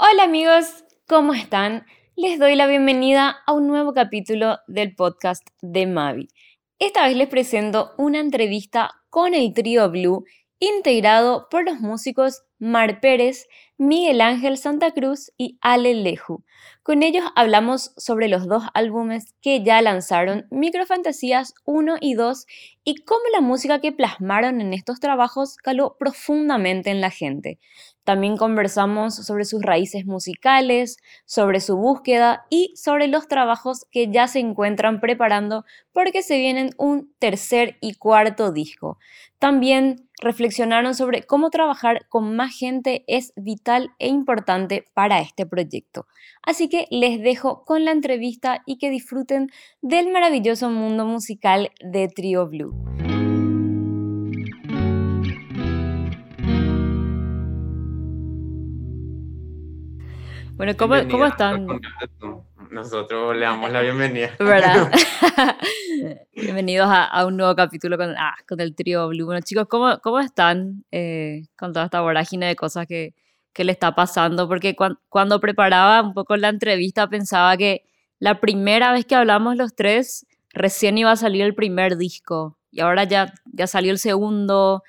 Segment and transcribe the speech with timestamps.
[0.00, 1.84] Hola amigos, ¿cómo están?
[2.14, 6.28] Les doy la bienvenida a un nuevo capítulo del podcast de Mavi.
[6.78, 10.24] Esta vez les presento una entrevista con el trío Blue
[10.60, 16.42] integrado por los músicos Mar Pérez, Miguel Ángel Santa Cruz y Ale Leju.
[16.82, 22.46] Con ellos hablamos sobre los dos álbumes que ya lanzaron, Microfantasías 1 y 2,
[22.82, 27.60] y cómo la música que plasmaron en estos trabajos caló profundamente en la gente.
[28.02, 34.26] También conversamos sobre sus raíces musicales, sobre su búsqueda y sobre los trabajos que ya
[34.26, 38.98] se encuentran preparando porque se vienen un tercer y cuarto disco.
[39.38, 46.06] También reflexionaron sobre cómo trabajar con más gente es vital e importante para este proyecto.
[46.42, 49.50] Así que les dejo con la entrevista y que disfruten
[49.82, 53.17] del maravilloso mundo musical de Trio Blue.
[60.58, 61.68] Bueno, ¿cómo, ¿cómo están?
[62.72, 64.32] Nosotros le damos la bienvenida.
[64.40, 64.90] ¿Verdad?
[66.34, 69.24] Bienvenidos a, a, un nuevo capítulo con, ah, con el trío Blue.
[69.24, 73.14] Bueno, chicos, ¿cómo, cómo están eh, con toda esta vorágine de cosas que,
[73.52, 74.48] que le está pasando?
[74.48, 74.74] Porque
[75.08, 77.84] cuando preparaba un poco la entrevista pensaba que
[78.18, 82.58] la primera vez que hablamos los tres, recién iba a salir el primer disco.
[82.72, 84.82] Y ahora ya, ya salió el segundo.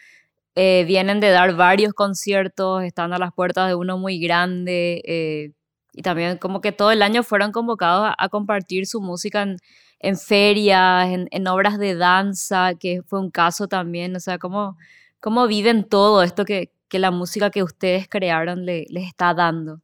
[0.56, 5.04] Eh, vienen de dar varios conciertos, están a las puertas de uno muy grande.
[5.06, 5.52] Eh,
[5.94, 9.58] y también como que todo el año fueron convocados a, compartir su música en,
[10.00, 14.78] en ferias, en, en, obras de danza, que fue un caso también, o sea, cómo,
[15.20, 19.82] cómo viven todo esto que, que la música que ustedes crearon le, les está dando.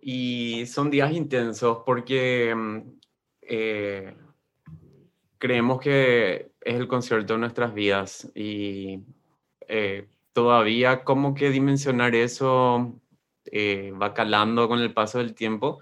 [0.00, 2.78] Y son días intensos porque mm,
[3.42, 4.16] eh,
[5.38, 9.00] creemos que es el concierto de nuestras vidas y
[9.68, 13.00] eh, todavía como que dimensionar eso
[13.46, 15.80] eh, va calando con el paso del tiempo,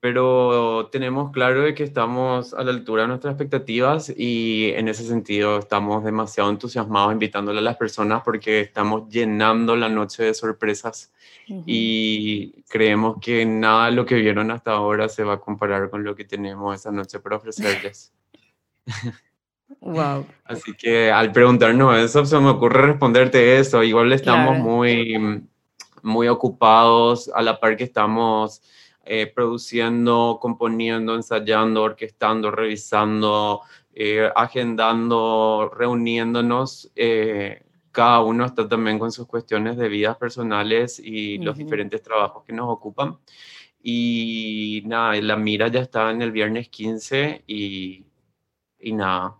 [0.00, 5.04] pero tenemos claro de que estamos a la altura de nuestras expectativas y en ese
[5.04, 11.12] sentido estamos demasiado entusiasmados invitándole a las personas porque estamos llenando la noche de sorpresas
[11.66, 16.04] y creemos que nada de lo que vieron hasta ahora se va a comparar con
[16.04, 18.12] lo que tenemos esa noche para ofrecerles.
[19.80, 20.26] Wow.
[20.44, 23.82] Así que al preguntarnos eso, se me ocurre responderte eso.
[23.82, 25.46] Igual estamos muy,
[26.02, 28.62] muy ocupados a la par que estamos
[29.04, 33.62] eh, produciendo, componiendo, ensayando, orquestando, revisando,
[33.94, 36.92] eh, agendando, reuniéndonos.
[36.94, 42.44] Eh, cada uno está también con sus cuestiones de vidas personales y los diferentes trabajos
[42.44, 43.18] que nos ocupan.
[43.82, 48.04] Y nada, la mira ya está en el viernes 15 y,
[48.78, 49.39] y nada,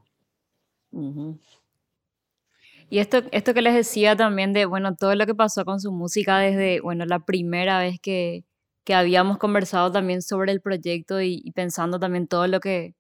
[2.91, 5.93] y esto, esto que les decía también de, bueno, todo lo que pasó con su
[5.93, 8.45] música desde, bueno, la primera vez que,
[8.85, 12.97] que habíamos conversado también sobre el proyecto y, pensando también todo lo que,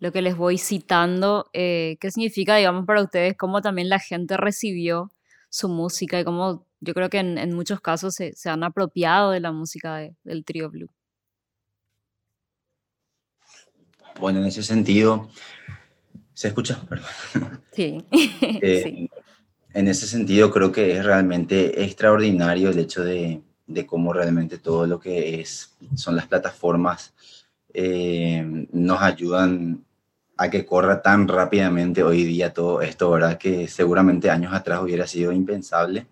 [0.00, 4.36] lo que les voy citando, eh, qué significa, digamos, para ustedes, cómo también la gente
[4.36, 5.12] recibió
[5.50, 9.30] su música y cómo yo creo que en, en muchos casos se, se, han apropiado
[9.30, 10.90] de la música del trío Blue.
[14.20, 15.28] Bueno, en ese sentido,
[16.38, 16.80] ¿Se escucha?
[17.72, 18.04] Sí.
[18.62, 19.10] Eh, sí.
[19.74, 24.86] En ese sentido, creo que es realmente extraordinario el hecho de, de cómo realmente todo
[24.86, 27.12] lo que es, son las plataformas
[27.74, 29.84] eh, nos ayudan
[30.36, 33.36] a que corra tan rápidamente hoy día todo esto, ¿verdad?
[33.36, 36.06] Que seguramente años atrás hubiera sido impensable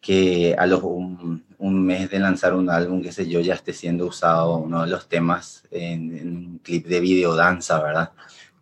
[0.00, 3.74] que a los un, un, mes de lanzar un álbum, qué sé yo, ya esté
[3.74, 8.12] siendo usado uno de los temas en, en un clip de videodanza, ¿verdad?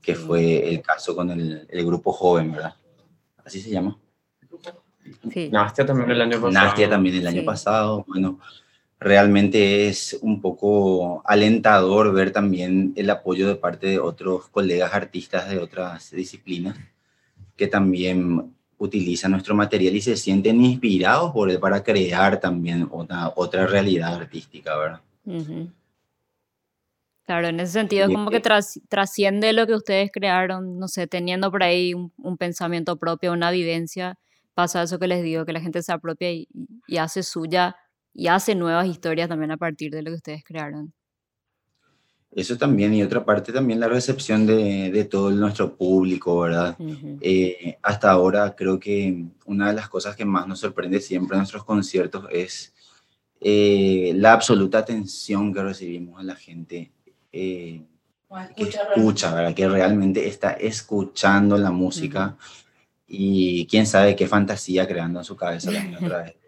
[0.03, 2.75] Que fue el caso con el, el grupo joven, ¿verdad?
[3.45, 3.97] Así se llama.
[5.33, 5.49] Sí.
[5.51, 6.51] Nastia también el año pasado.
[6.51, 8.05] Nastia también el año pasado.
[8.09, 8.41] Bueno,
[8.99, 15.49] realmente es un poco alentador ver también el apoyo de parte de otros colegas artistas
[15.49, 16.77] de otras disciplinas
[17.57, 23.33] que también utilizan nuestro material y se sienten inspirados por él para crear también otra,
[23.37, 25.01] otra realidad artística, ¿verdad?
[25.25, 25.69] Uh
[27.25, 31.53] Claro, en ese sentido es como que trasciende lo que ustedes crearon, no sé, teniendo
[31.53, 34.19] por ahí un, pensamiento propio, una vivencia,
[34.55, 36.49] pasa eso que les digo, que la gente se apropia y,
[36.99, 37.77] hace suya
[38.13, 40.93] y hace nuevas historias también a partir de lo que ustedes crearon.
[42.33, 46.77] Eso también, y otra parte también la recepción de, de todo nuestro público, ¿verdad?
[47.21, 51.41] Eh, hasta ahora creo que una de las cosas que más nos sorprende siempre en
[51.41, 52.75] nuestros conciertos es
[53.41, 56.91] eh, la absoluta atención que recibimos de la gente
[57.33, 57.83] eh,
[58.57, 59.55] que escucha, ¿verdad?
[59.55, 62.37] que realmente está escuchando la música
[63.07, 65.71] y quién sabe qué fantasía creando en su cabeza
[66.01, 66.37] otra vez.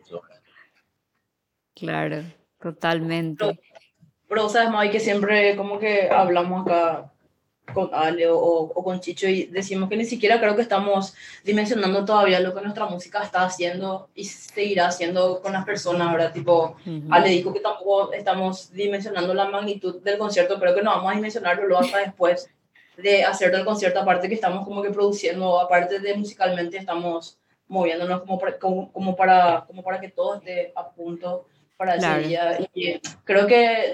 [1.77, 2.23] Claro,
[2.61, 3.61] totalmente.
[4.29, 7.13] Pero, sabes, May, que siempre como que hablamos acá
[7.73, 12.41] con Ale o, con Chicho y decimos que ni siquiera creo que estamos dimensionando todavía
[12.41, 16.33] lo que nuestra música está haciendo y seguirá haciendo con las personas, ¿verdad?
[16.33, 16.77] Tipo,
[17.11, 21.17] Ale dijo que tampoco estamos dimensionando la magnitud del concierto, creo que no vamos a
[21.17, 22.51] dimensionarlo luego hasta después
[22.97, 28.21] de hacer el concierto, aparte que estamos como que produciendo, aparte de musicalmente estamos moviéndonos
[28.21, 32.59] como para, como, para, como para que todo esté a punto para ese día.
[32.75, 33.93] Y creo que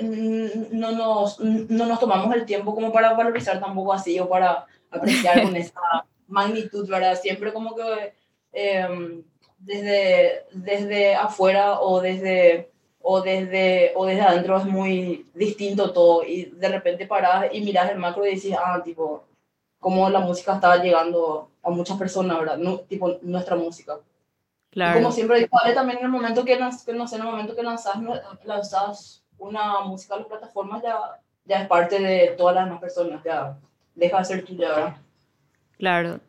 [0.72, 5.42] no nos, no nos tomamos el tiempo como para valorizar tampoco así o para apreciar
[5.42, 5.80] con esa
[6.28, 7.18] magnitud, ¿verdad?
[7.20, 8.14] Siempre como que
[8.52, 9.22] em,
[9.58, 16.46] desde, desde afuera o desde, o, desde, o desde adentro es muy distinto todo y
[16.46, 19.24] de repente paras y miras el macro y dices, ah, tipo,
[19.78, 22.58] cómo la música está llegando a muchas personas, ¿verdad?
[22.58, 23.98] No, tipo, nuestra música.
[24.72, 27.96] Como siempre digo, también en el momento que, no sé, en el momento que lanzas,
[28.44, 30.96] lanzas una música a las plataformas, ya,
[31.44, 33.58] ya es parte de todas las demás personas, ya
[33.94, 34.96] deja de ser tuya, ¿verdad?
[35.76, 36.20] Claro.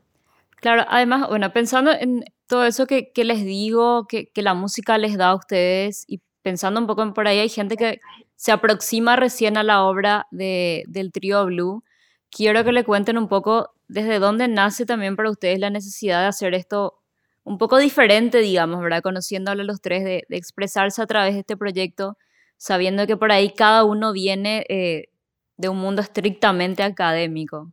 [0.56, 4.98] Claro, además, bueno, pensando en todo eso que, que les digo, que, que, la música
[4.98, 8.00] les da a ustedes y pensando un poco por ahí, hay gente que
[8.36, 11.84] se aproxima recién a la obra de, del trío Blue.
[12.30, 16.28] Quiero que le cuenten un poco desde dónde nace también para ustedes la necesidad de
[16.28, 17.01] hacer esto
[17.44, 19.02] un poco diferente, digamos, ¿verdad?
[19.02, 22.18] Conociéndolo los tres, de, expresarse a través de este proyecto,
[22.58, 25.10] sabiendo que por ahí cada uno viene eh,
[25.58, 27.72] de un mundo estrictamente académico.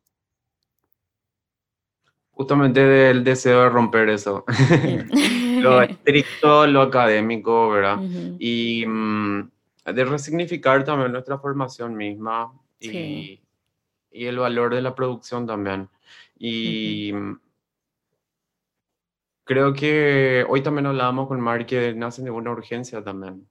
[2.31, 4.45] Justamente del deseo de romper eso.
[5.61, 7.99] lo estricto, lo académico, ¿verdad?
[8.39, 9.51] Y mm,
[9.85, 13.41] de resignificar también nuestra formación misma y,
[14.13, 15.89] y, el valor de la producción también.
[16.39, 17.13] Y
[19.49, 23.49] creo que hoy también hablábamos con Mar que nace de una urgencia también.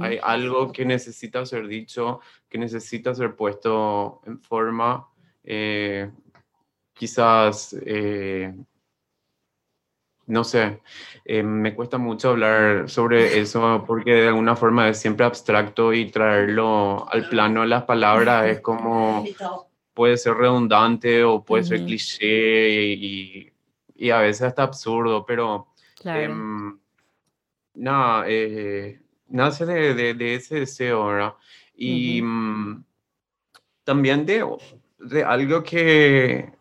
[0.00, 5.06] Hay algo que necesita ser dicho, que necesita ser puesto en forma.
[5.44, 6.10] Eh,
[6.94, 8.54] quizás, eh,
[10.26, 10.80] no sé,
[11.24, 16.10] eh, me cuesta mucho hablar sobre eso porque de alguna forma es siempre abstracto y
[16.10, 19.24] traerlo al plano de las palabras es como
[19.94, 23.55] puede ser redundante o puede ser cliché y y
[24.10, 25.68] a veces hasta absurdo, pero
[26.04, 26.78] em,
[27.74, 31.34] nada, eh, nace de, de, ese deseo, ¿verdad?
[31.74, 32.84] Y mm,
[33.84, 34.44] también de,
[34.98, 36.52] de algo que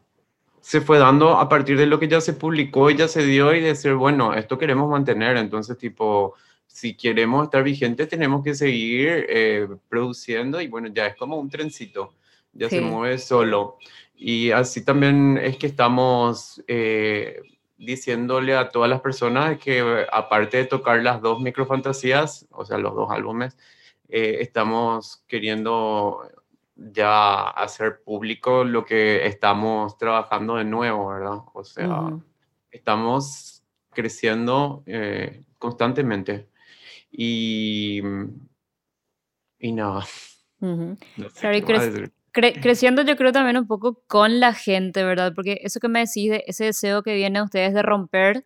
[0.65, 3.53] se fue dando a partir de lo que ya se publicó y ya se dio
[3.53, 6.33] y decir, bueno, esto queremos mantener, entonces tipo,
[6.65, 11.49] si queremos estar vigentes tenemos que seguir eh, produciendo y bueno, ya es como un
[11.49, 12.15] trencito,
[12.51, 13.77] ya se mueve solo.
[14.17, 17.41] Y así también es que estamos eh,
[17.77, 22.95] diciéndole a todas las personas que aparte de tocar las dos microfantasías, o sea, los
[22.95, 23.57] dos álbumes,
[24.07, 26.29] eh, estamos queriendo
[26.75, 31.39] ya hacer público lo que estamos trabajando de nuevo, ¿verdad?
[31.53, 32.17] O sea,
[32.71, 36.47] estamos creciendo eh, constantemente.
[37.11, 38.01] Y,
[39.59, 40.05] y nada.
[40.59, 41.29] no
[42.35, 45.33] creciendo yo creo también un poco con la gente, ¿verdad?
[45.35, 48.45] Porque eso que me decís, de ese deseo que viene a ustedes de romper,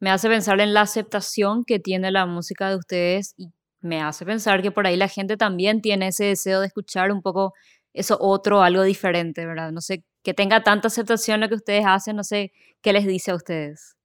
[0.00, 4.24] me hace pensar en la aceptación que tiene la música de ustedes y me hace
[4.26, 7.54] pensar que por ahí la gente también tiene ese deseo de escuchar un poco
[7.94, 9.72] eso otro, algo diferente, ¿verdad?
[9.72, 12.52] No sé, que tenga tanta aceptación lo que ustedes hacen, no sé
[12.82, 13.96] qué les dice a ustedes.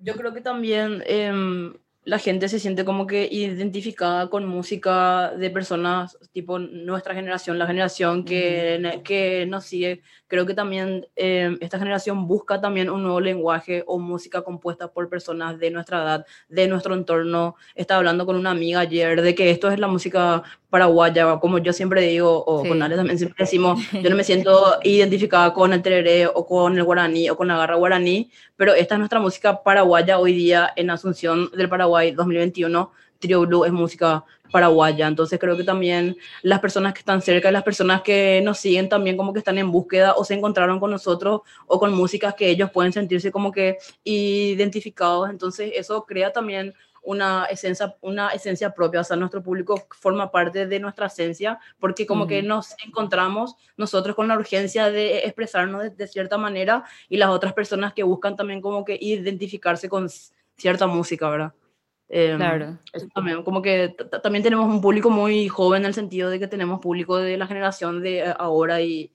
[0.00, 1.74] Yo, creo que también em,
[2.06, 7.66] la gente se siente como que identificada con música de personas tipo nuestra generación, la
[7.66, 10.02] generación que, que nos sigue.
[10.28, 15.08] Creo que también em, esta generación busca también un nuevo lenguaje o música compuesta por
[15.08, 17.56] personas de nuestra edad, de nuestro entorno.
[17.74, 21.72] Estaba hablando con una amiga ayer de que esto es la música paraguaya, como yo
[21.72, 25.82] siempre digo, o con Ale también siempre decimos, yo no me siento identificada con el
[25.82, 29.62] tereré o con el guaraní o con la garra guaraní, pero esta es nuestra música
[29.62, 32.90] paraguaya hoy día en Asunción del Paraguay 2021.
[33.18, 37.62] Trio Blue es música paraguaya, entonces creo que también las personas que están cerca, las
[37.62, 41.40] personas que nos siguen también como que están en búsqueda o se encontraron con nosotros
[41.66, 46.74] o con músicas que ellos pueden sentirse como que identificados, entonces eso crea también
[47.06, 52.04] una esencia, una esencia propia, o sea, nuestro público forma parte de nuestra esencia, porque
[52.04, 57.30] como que nos encontramos nosotros con la urgencia de expresarnos de, cierta manera y las
[57.30, 60.08] otras personas que buscan también como que identificarse con
[60.56, 61.52] cierta música, ¿verdad?
[62.08, 62.78] Em, claro.
[63.14, 66.80] también, como que también tenemos un público muy joven en el sentido de que tenemos
[66.80, 69.12] público de la generación de ahora y,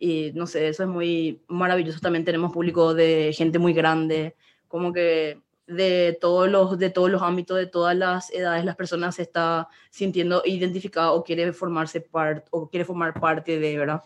[0.00, 2.00] y no sé, eso es muy maravilloso.
[2.00, 4.34] También tenemos público de gente muy grande,
[4.66, 9.14] como que de todos los, de todos los ámbitos, de todas las edades, las personas
[9.16, 14.02] se está sintiendo identificada o quiere formarse parte o quiere formar parte de, ¿verdad?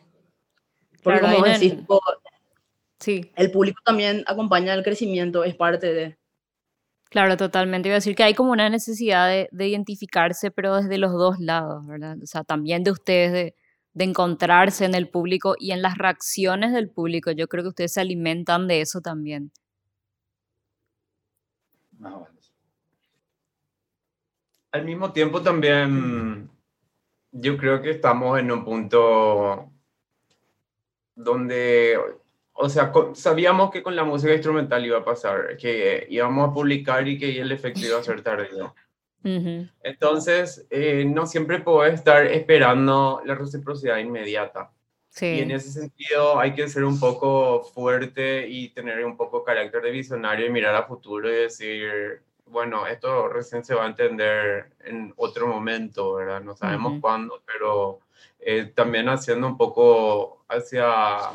[1.02, 2.00] Porque Claro, como decís, o-
[3.00, 6.16] Sí, el público también acompaña el crecimiento, es parte de...
[7.10, 7.88] claro, totalmente.
[7.88, 11.38] Iba a decir que hay como una necesidad de, de identificarse, pero desde los dos
[11.38, 12.16] lados, ¿verdad?
[12.22, 13.54] O sea, también de ustedes, de,
[13.92, 17.30] de encontrarse en el público y en las reacciones del público.
[17.32, 19.52] Yo creo que ustedes se alimentan de eso también.
[22.04, 22.52] Más o menos.
[24.72, 26.50] Al mismo tiempo también
[27.32, 29.72] yo creo que estamos en un punto
[31.14, 31.98] donde,
[32.52, 37.08] o sea, sabíamos que con la música instrumental iba a pasar, que íbamos a publicar
[37.08, 38.74] y que el efecto iba a ser tardío.
[39.82, 44.73] Entonces, eh, no siempre puedo estar esperando la reciprocidad inmediata.
[45.28, 49.42] Y en Sí, ese sentido hay que ser un poco fuerte y tener un poco
[49.44, 53.88] carácter de visionario y mirar a futuro y decir, bueno, esto recién se va a
[53.88, 56.42] entender en otro momento, ¿verdad?
[56.42, 57.00] No sabemos Ujú.
[57.00, 58.00] cuándo, pero
[58.40, 61.30] eh, también haciendo un poco hacia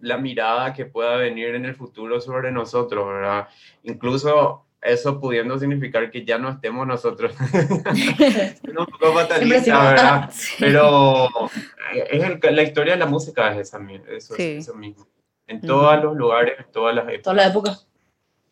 [0.00, 3.48] la mirada que pueda venir en el futuro sobre nosotros, ¿verdad?
[3.82, 7.34] Incluso eso pudiendo significar que ya no estemos nosotros.
[8.68, 10.30] un poco fatalista, ¿verdad?
[10.32, 10.56] Sí.
[10.60, 11.26] Pero
[11.94, 14.42] eh, es el- la historia de la música es esa, eso, es Sí.
[14.58, 15.06] eso mismo.
[15.46, 15.66] En Ujú.
[15.66, 17.22] todos los lugares, en todas las épocas.
[17.22, 17.76] Toda la época.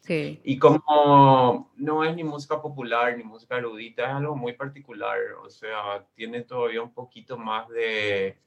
[0.00, 5.18] sí, Y como no es ni música popular ni música erudita, es algo muy particular.
[5.45, 8.38] O sea, tiene todavía un poquito más de,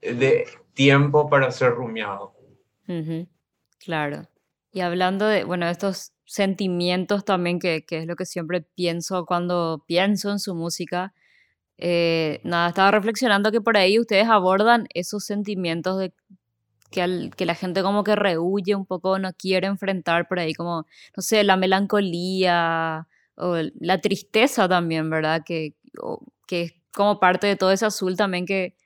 [0.00, 2.34] de tiempo para ser rumiado.
[2.88, 3.26] ujú,
[3.78, 4.26] Claro.
[4.74, 9.84] Y hablando de, bueno, estos sentimientos también, que, que es lo que siempre pienso cuando
[9.86, 11.14] pienso en su música,
[11.78, 16.14] eh, nada, estaba reflexionando que por ahí ustedes abordan esos sentimientos de
[16.90, 20.54] que, al- que la gente como que rehuye un poco, no quiere enfrentar por ahí,
[20.54, 25.42] como, no sé, la melancolía o la tristeza también, ¿verdad?
[25.46, 28.76] Que, o- que es como parte de todo ese azul también que,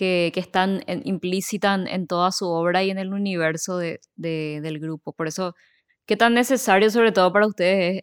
[0.00, 4.60] que, que están en- implícita en, toda su obra y en el universo de, de-
[4.62, 5.12] del grupo.
[5.12, 5.54] Por eso,
[6.06, 8.02] qué tan necesario sobre todo para ustedes es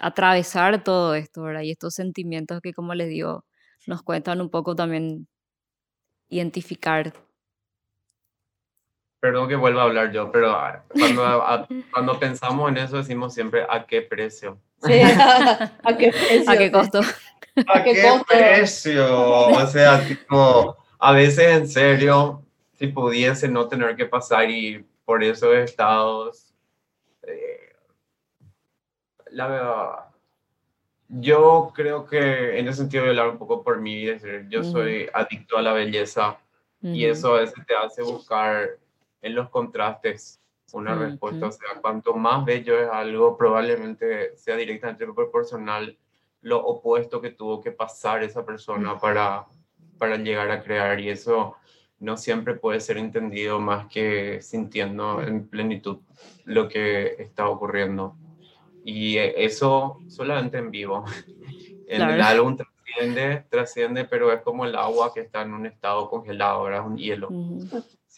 [0.00, 1.60] atravesar todo esto, ¿verdad?
[1.60, 3.44] Y estos sentimientos que, como les digo,
[3.86, 5.28] nos cuentan un poco también
[6.30, 7.12] identificar.
[9.20, 13.34] Perdón que vuelva a hablar yo, pero ah, cuando, a- cuando pensamos en eso decimos
[13.34, 14.58] siempre a qué precio.
[14.82, 14.92] Sí.
[15.84, 16.50] ¿A qué precio?
[16.50, 17.00] ¿A qué costo?
[17.68, 18.24] ¿A qué qué, costo?
[18.26, 19.48] precio?
[19.50, 20.76] O sea, tipo,
[21.06, 26.52] a veces en serio, si pudiese no tener que pasar y por esos estados,
[27.22, 27.76] eh,
[29.30, 29.92] la verdad,
[31.08, 34.62] yo creo que en ese sentido voy a hablar un poco por mí, decir, yo
[34.62, 34.68] Ujú.
[34.72, 36.38] soy adicto a la belleza
[36.82, 38.70] y Ujú, eso a veces te hace buscar
[39.22, 40.40] en los contrastes
[40.72, 41.04] una Ujú.
[41.04, 41.46] respuesta.
[41.46, 45.96] O sea, cuanto más bello es algo, probablemente sea directamente proporcional
[46.40, 49.46] lo opuesto que tuvo que pasar esa persona para,
[49.98, 51.00] para llegar a crear.
[51.00, 51.56] Y eso
[51.98, 55.98] no siempre puede ser entendido más que sintiendo en plenitud
[56.44, 58.16] lo que está ocurriendo.
[58.84, 61.04] Y eso solamente en vivo.
[61.88, 66.08] En el álbum trasciende, trasciende, pero es como el agua que está en un estado
[66.08, 66.70] congelado.
[66.70, 67.28] Es un hielo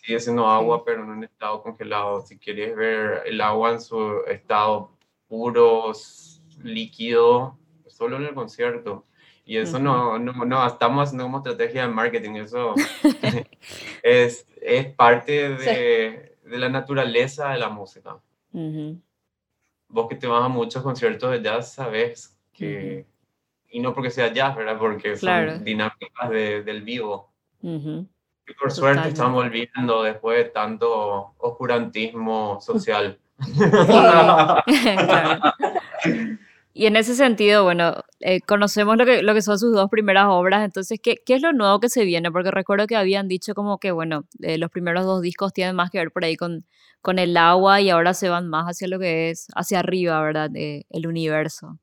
[0.01, 2.23] sigue siendo agua, pero en un estado congelado.
[2.23, 4.93] Si quieres ver el agua en su estado
[5.29, 5.93] puro,
[6.63, 9.05] líquido, solo en el concierto.
[9.49, 12.75] Y eso no, no, no, estamos haciendo como estrategia de marketing, eso
[14.03, 18.19] es, es parte de, de la naturaleza de la música.
[18.53, 19.01] ujú,
[19.89, 23.07] Vos que te vas a muchos conciertos de jazz, sabes que,
[23.71, 24.77] y no porque sea jazz, ¿verdad?
[24.79, 25.59] Porque son Claro.
[25.61, 27.33] dinámicas de- del vivo.
[27.63, 33.19] Y por suerte estamos olvidando después de tanto oscurantismo social.
[33.87, 35.53] Claro.
[36.81, 40.27] Y en ese sentido, bueno, eh, conocemos lo que, lo que son sus dos primeras
[40.29, 42.31] obras, entonces, ¿qué, qué es lo nuevo que se viene?
[42.31, 45.91] Porque recuerdo que habían dicho como que, bueno, eh, los primeros dos discos tienen más
[45.91, 46.65] que ver por ahí con,
[47.01, 50.51] con el agua y ahora se van más hacia lo que es, hacia arriba, ¿verdad?
[50.55, 51.81] Eh, el universo.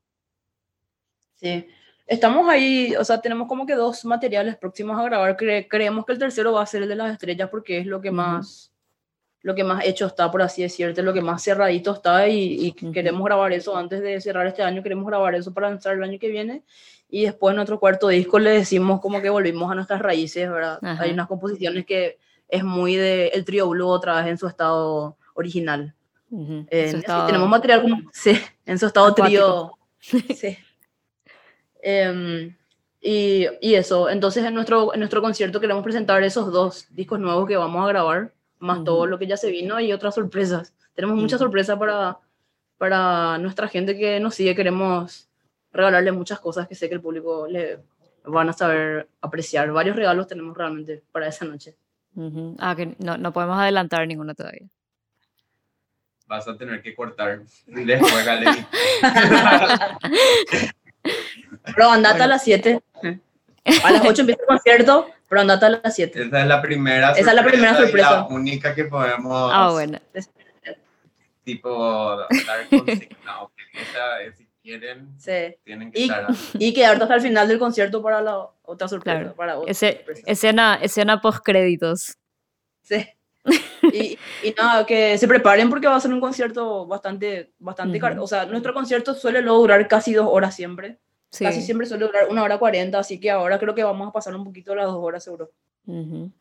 [1.35, 1.67] Sí.
[2.07, 5.35] Estamos ahí, o sea, tenemos como que dos materiales próximos a grabar.
[5.35, 7.99] Cre- creemos que el tercero va a ser el de las estrellas porque es lo
[7.99, 8.71] que más,
[9.45, 12.91] lo que más hecho está, por así decirte, lo que más cerradito está y, y
[12.91, 16.17] queremos grabar eso antes de cerrar este año, queremos grabar eso para lanzar el año
[16.17, 16.63] que viene
[17.09, 20.79] y después en nuestro cuarto disco le decimos como que volvimos a nuestras raíces, ¿verdad?
[20.81, 21.03] Ajá.
[21.03, 22.17] Hay unas composiciones que
[22.49, 25.93] es muy de el trío Blue otra vez en su estado original.
[26.31, 26.65] Ujú.
[26.71, 28.33] Eh, Eso sí, estaba- tenemos material como, sí,
[28.65, 29.77] en su estado Acuático.
[30.09, 30.23] trío.
[30.35, 30.57] Sí.
[31.81, 32.55] Em,
[33.07, 37.47] Y, y eso, entonces en nuestro, en nuestro concierto queremos presentar esos dos discos nuevos
[37.47, 38.33] que vamos a grabar,
[38.65, 39.07] más todo Ujú.
[39.07, 40.73] lo que ya se vino y otras sorpresas.
[40.93, 41.45] Tenemos muchas Ujú.
[41.47, 42.17] sorpresas para,
[42.77, 44.55] para nuestra gente que nos sigue.
[44.55, 45.29] Queremos
[45.71, 47.79] regalarle muchas cosas que sé que el público le
[48.25, 49.71] van a saber apreciar.
[49.71, 51.75] Varios regalos tenemos realmente para esa noche.
[52.15, 52.55] Ujú.
[52.59, 54.67] Ah, que no, no podemos adelantar ninguno todavía.
[56.27, 58.67] Vas a tener que cortar después, Galería.
[61.75, 62.81] Pero andate a las 7.
[63.83, 66.23] A las 8 empieza el concierto, pero andate a las 7.
[66.23, 68.11] Esa es la primera Esa es la primera y sorpresa.
[68.11, 69.99] la única que podemos, Ah, bueno.
[71.43, 72.27] tipo, dar.
[73.75, 75.55] Esa, si quieren, Sí.
[75.63, 79.19] tienen que Y- estar Y quedarte hasta el final del concierto para la otra sorpresa.
[79.19, 79.35] Claro.
[79.35, 80.21] Para otra Ese, sorpresa.
[80.25, 82.17] escena, escena post créditos.
[82.81, 83.05] Sí.
[83.93, 88.07] Y, y nada, que se preparen porque va a ser un concierto bastante, bastante Ujú.
[88.07, 88.23] caro.
[88.23, 90.97] O sea, nuestro concierto suele luego durar casi dos horas siempre.
[91.35, 91.43] Sí.
[91.43, 94.33] Casi siempre suele durar una hora cuarenta, así que ahora creo que vamos a pasar
[94.35, 95.51] un poquito las dos horas seguro.
[95.85, 96.31] Ujú.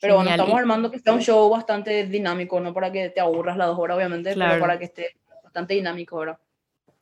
[0.00, 0.40] Pero bueno, Genial.
[0.40, 3.68] estamos Y- armando que sea un show bastante dinámico, no para que te aburras las
[3.68, 4.50] dos horas, obviamente, Claro.
[4.52, 6.38] pero para que esté bastante dinámico ahora.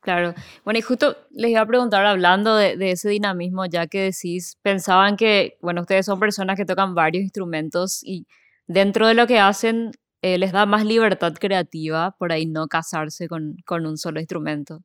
[0.00, 0.34] Claro.
[0.64, 4.56] Bueno, y justo les iba a preguntar, hablando de, de ese dinamismo, ya que decís,
[4.62, 8.24] pensaban que, bueno, ustedes son personas que tocan varios instrumentos y
[8.68, 9.90] dentro de lo que hacen
[10.22, 14.80] eh, les da más libertad creativa, por ahí no casarse con, con un solo instrumento.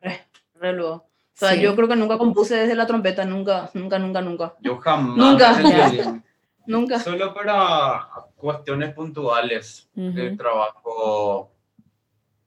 [0.00, 0.20] Re,
[0.54, 1.06] re luego.
[1.34, 1.60] O sea, Sí.
[1.62, 4.54] yo creo que nunca compuse desde la trompeta, nunca, nunca, nunca, nunca.
[4.60, 5.16] Yo jamás.
[5.16, 5.52] Nunca.
[6.64, 7.00] Nunca.
[7.00, 10.36] Solo para cuestiones puntuales de Ujú.
[10.36, 11.50] trabajo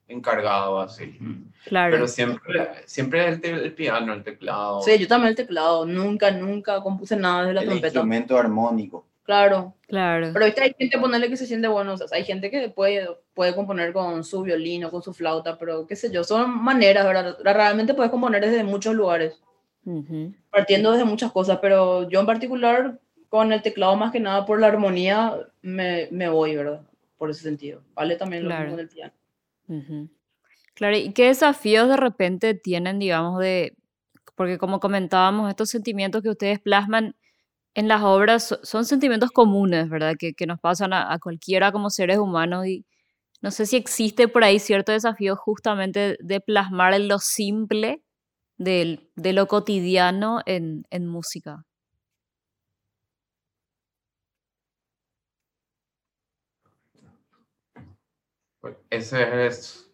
[0.08, 1.18] encargado, así.
[1.66, 1.92] Claro.
[1.92, 4.80] Pero siempre, siempre el, el piano, el teclado.
[4.80, 7.88] Sí, yo también el teclado, nunca, nunca compuse nada desde la El trompeta.
[7.88, 9.04] instrumento armónico.
[9.26, 10.30] Claro, Claro.
[10.32, 13.08] pero viste, hay gente, ponerle que se siente bueno, o sea, hay gente que puede,
[13.34, 17.04] puede componer con su violín o con su flauta, pero qué sé yo, son maneras,
[17.04, 17.36] ¿verdad?
[17.42, 19.40] Realmente puedes componer desde muchos lugares,
[20.50, 24.60] partiendo desde muchas cosas, pero yo en particular, con el teclado más que nada por
[24.60, 26.82] la armonía, me, me voy, ¿verdad?
[27.18, 27.82] Por ese sentido.
[27.94, 28.62] Vale también lo Claro.
[28.62, 29.12] mismo con el piano.
[29.68, 30.08] Ujú.
[30.74, 33.74] Claro, ¿y qué desafíos de repente tienen, digamos, de,
[34.36, 37.16] porque como comentábamos, estos sentimientos que ustedes plasman
[37.76, 40.16] en las obras so- son sentimientos comunes, ¿verdad?
[40.18, 42.84] Que, que nos pasan a, a cualquiera como seres humanos y
[43.42, 48.02] no sé si existe por ahí cierto desafío justamente de plasmar lo simple
[48.58, 51.64] del- de lo cotidiano en, en música.
[58.60, 59.90] Pues Ese es,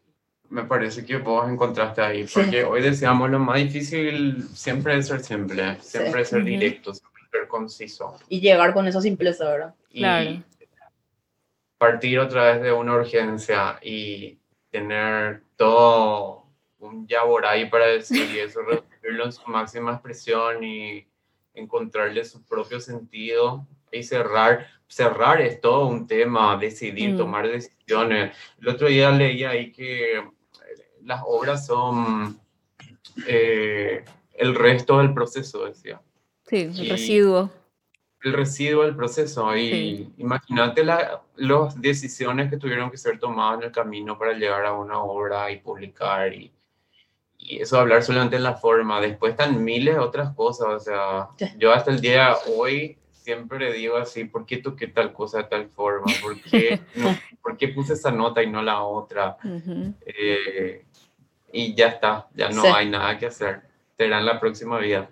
[0.48, 2.34] me parece que vos encontraste ahí, Sí.
[2.34, 6.92] porque hoy decíamos lo más difícil siempre es ser simple, siempre es ser directo,
[7.32, 8.16] ser conciso.
[8.28, 9.74] Y llegar con esa simpleza, ¿verdad?
[9.90, 10.42] Y Claro.
[11.78, 14.38] partir otra vez de una urgencia y
[14.70, 16.44] tener todo
[16.78, 21.06] un yaboray para decir y eso reducirlo en su máxima expresión y
[21.54, 24.66] encontrarle su propio sentido y cerrar.
[24.86, 27.16] Cerrar es todo un tema, decidir, Mm.
[27.16, 28.36] tomar decisiones.
[28.60, 30.22] El otro día leí ahí que eh,
[31.02, 32.38] las obras son
[33.26, 36.00] eh, el resto del proceso, decía
[36.52, 37.50] Sí, el residuo.
[38.24, 39.56] el residuo del proceso.
[39.56, 40.12] Y Sí.
[40.18, 44.74] imagínate la- las decisiones que tuvieron que ser tomadas en el camino para llegar a
[44.74, 46.32] una obra y publicar.
[46.34, 46.52] Y,
[47.38, 49.00] y eso hablar solamente en la forma.
[49.00, 50.68] Después están miles de otras cosas.
[50.68, 51.46] O sea, Sí.
[51.58, 55.44] yo hasta el día de hoy siempre digo así, ¿por qué toqué tal cosa de
[55.44, 56.06] tal forma?
[56.22, 59.36] ¿Por qué, no- ¿por qué puse esa nota y no la otra?
[59.42, 59.94] Ujú.
[60.06, 60.84] Eh,
[61.52, 62.68] y ya está, ya no Sí.
[62.72, 63.62] hay nada que hacer.
[63.96, 65.08] Será en la próxima vida.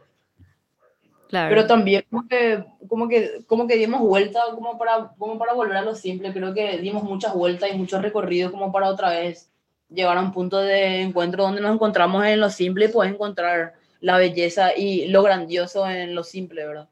[1.31, 1.49] Claro.
[1.49, 5.77] Pero también como que, como que, como que dimos vuelta como para, como para volver
[5.77, 6.33] a lo simple.
[6.33, 9.49] Creo que dimos muchas vueltas y muchos recorridos como para otra vez
[9.89, 13.75] llegar a un punto de encuentro donde nos encontramos en lo simple y puedes encontrar
[14.01, 16.89] la belleza y lo grandioso en lo simple, ¿verdad?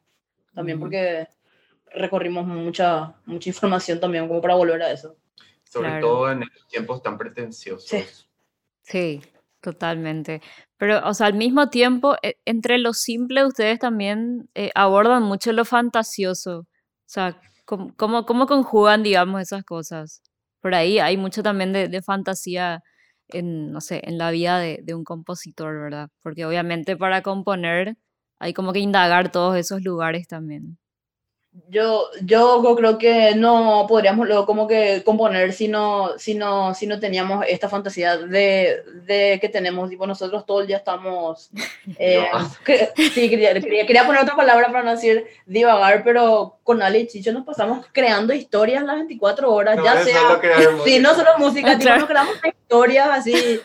[0.55, 0.85] También Ujú.
[0.85, 1.27] porque
[1.91, 5.17] recorrimos mucha, mucha información también como para volver a eso.
[5.65, 6.07] Sobre Claro.
[6.07, 7.89] todo en tiempos tan pretenciosos.
[7.89, 8.05] Sí.
[8.83, 9.21] Sí,
[9.61, 10.41] totalmente.
[10.77, 15.51] Pero, o sea, al mismo tiempo, e- entre lo simple, ustedes también eh, abordan mucho
[15.53, 16.59] lo fantasioso.
[16.61, 16.65] O
[17.05, 20.21] sea, ¿cómo, cómo, cómo conjugan, digamos, esas cosas?
[20.61, 22.83] Por ahí hay mucho también de, de fantasía
[23.29, 26.09] en, no sé, en la vida de, de un compositor, ¿verdad?
[26.23, 27.97] Porque obviamente para componer
[28.39, 30.77] hay como que indagar todos esos lugares también.
[31.67, 36.87] Yo, yo creo que no podríamos luego como que componer si no, si no, si
[36.87, 41.49] no teníamos esta fantasía de, de que tenemos, tipo, nosotros todo el día estamos...
[41.99, 42.27] eh,
[42.63, 47.07] que- sí, quería, quería, poner otra palabra para no decir divagar, pero con Ale y
[47.07, 50.39] Chicho nos pasamos creando historias las 24 horas, No ya sea...
[50.39, 53.59] crear Sí, no solo música, Ah, tipo, nos creamos historias así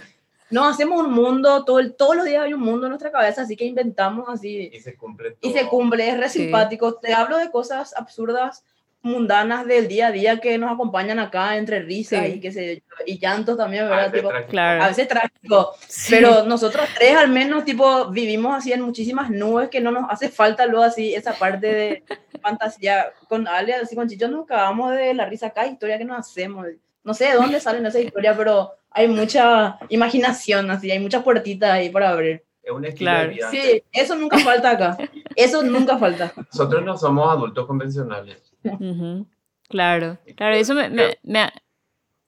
[0.51, 3.43] no hacemos un mundo, todo el, todos los días hay un mundo en nuestra cabeza,
[3.43, 4.71] así que inventamos así.
[4.73, 5.71] Y se cumple Y se todo.
[5.71, 6.41] cumple, es re Sí.
[6.45, 6.95] simpático.
[6.95, 8.65] Te hablo de cosas absurdas,
[9.03, 12.41] mundanas del día a día que nos acompañan acá entre risas Sí.
[12.43, 14.05] y, sé yo, y llantos también, A ¿verdad?
[14.07, 14.51] veces Tipo, trágico.
[14.51, 14.83] Claro.
[14.83, 16.15] a veces trágico, Sí.
[16.15, 20.31] pero nosotros tres al menos tipo vivimos así en muchísimas nubes que no nos hace
[20.31, 22.03] falta luego así esa parte de
[22.41, 26.19] fantasía con Ale, así con Chicho nos cagamos de la risa cada historia que nos
[26.19, 26.67] hacemos.
[27.03, 31.71] No sé de dónde salen esas historias, pero hay mucha imaginación así, hay muchas puertitas
[31.71, 32.45] ahí para abrir.
[32.63, 33.29] Es un estilo Claro.
[33.29, 33.51] de vida.
[33.51, 34.97] Sí, eso nunca falta acá.
[35.37, 36.33] Eso nunca falta.
[36.37, 38.53] Nosotros no somos adultos convencionales.
[38.65, 39.27] Ujú,
[39.69, 41.53] Claro, claro, eso me, me, me-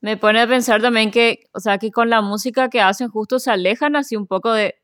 [0.01, 3.39] me pone a pensar también que, o sea, que con la música que hacen justo
[3.39, 4.75] se alejan así un poco de,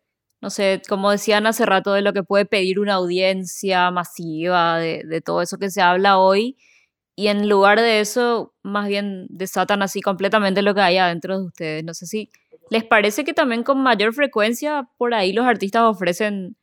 [0.41, 5.03] no sé, como decían hace rato, de lo que puede pedir una audiencia masiva, de,
[5.05, 6.57] de todo eso que se habla hoy,
[7.17, 11.47] y en lugar de eso, más bien desatan así completamente lo que hay adentro de
[11.47, 11.85] ustedes.
[11.85, 12.31] No sé si
[12.71, 16.57] les parece que también con mayor frecuencia por ahí los artistas ofrecen,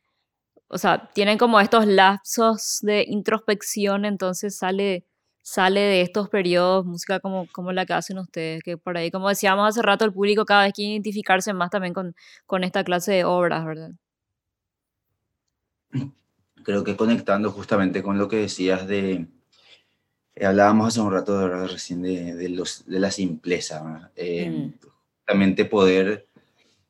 [0.68, 5.04] o sea, tienen como estos lapsos de introspección, entonces sale
[5.42, 9.28] sale de estos periodos música como, como la que hacen ustedes, que por ahí, como
[9.28, 12.14] decíamos hace rato, el público cada vez quiere identificarse más también con,
[12.46, 13.90] con esta clase de obras, ¿verdad?
[16.62, 19.26] Creo que conectando justamente con lo que decías de,
[20.40, 21.68] eh, hablábamos hace un rato ¿verdad?
[21.68, 24.10] recién de, de los, de la simpleza.
[24.16, 24.72] Eh, Mm.
[25.18, 26.26] justamente poder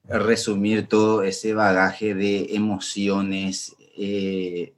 [0.04, 4.72] resumir todo ese bagaje de emociones, eh,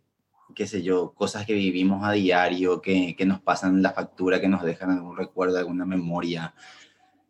[0.54, 4.48] qué sé yo, cosas que vivimos a diario, que, que nos pasan la factura, que
[4.48, 6.52] nos dejan algún recuerdo, alguna memoria,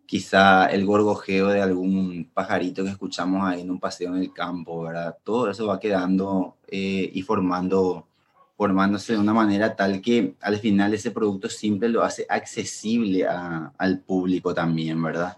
[0.06, 4.82] quizá el gorgojeo de algún pajarito que escuchamos ahí en un paseo en el campo,
[4.82, 5.16] ¿verdad?
[5.22, 8.08] Todo eso va quedando eh, y formando,
[8.66, 13.72] formándose de una manera tal que al final ese producto simple lo hace accesible a-
[13.76, 15.36] al público también, ¿verdad?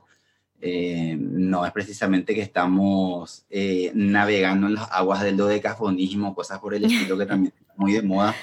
[0.61, 6.75] Eh, no es precisamente que estamos eh, navegando en las aguas del dodecafonismo, cosas por
[6.75, 8.35] el estilo que también muy de moda,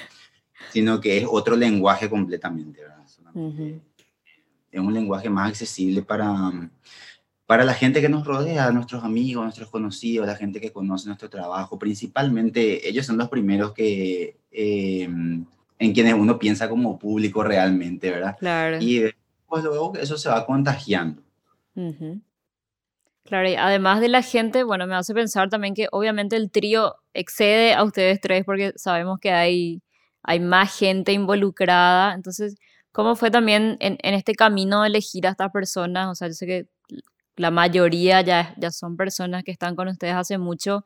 [0.72, 3.04] sino que es otro lenguaje completamente, ¿verdad?
[4.72, 6.50] Es un lenguaje más accesible para,
[7.46, 11.28] para la gente que nos rodea, nuestros amigos, nuestros conocidos, la gente que conoce nuestro
[11.28, 11.78] trabajo.
[11.78, 18.36] Principalmente ellos son los primeros que, eh, en quienes uno piensa como público realmente, ¿verdad?
[18.38, 18.78] Claro.
[18.80, 19.02] Y
[19.48, 21.22] pues luego eso se va contagiando.
[23.24, 26.96] Claro, y además de la gente, bueno, me hace pensar también que obviamente el trío
[27.12, 29.82] excede a ustedes tres porque sabemos que hay,
[30.22, 32.14] hay más gente involucrada.
[32.14, 32.56] Entonces,
[32.92, 36.08] ¿cómo fue también en, en este camino de elegir a estas personas?
[36.08, 36.66] O sea, yo sé que
[37.36, 40.84] la mayoría ya, ya son personas que están con ustedes hace mucho,